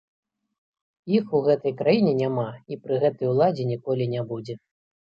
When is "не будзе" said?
4.19-4.53